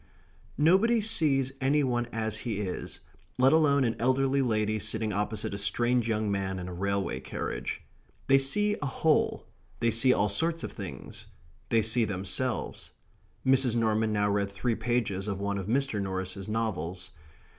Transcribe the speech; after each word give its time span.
Nobody 0.57 0.99
sees 0.99 1.51
any 1.61 1.83
one 1.83 2.07
as 2.07 2.37
he 2.37 2.53
is, 2.57 3.01
let 3.37 3.53
alone 3.53 3.83
an 3.83 3.95
elderly 3.99 4.41
lady 4.41 4.79
sitting 4.79 5.13
opposite 5.13 5.53
a 5.53 5.59
strange 5.59 6.07
young 6.07 6.31
man 6.31 6.57
in 6.57 6.67
a 6.67 6.73
railway 6.73 7.19
carriage. 7.19 7.83
They 8.25 8.39
see 8.39 8.75
a 8.81 8.87
whole 8.87 9.45
they 9.79 9.91
see 9.91 10.11
all 10.11 10.27
sorts 10.27 10.63
of 10.63 10.71
things 10.71 11.27
they 11.69 11.83
see 11.83 12.05
themselves.... 12.05 12.89
Mrs. 13.45 13.75
Norman 13.75 14.11
now 14.11 14.27
read 14.31 14.49
three 14.51 14.73
pages 14.73 15.27
of 15.27 15.39
one 15.39 15.59
of 15.59 15.67
Mr. 15.67 16.01
Norris's 16.01 16.49
novels. 16.49 17.11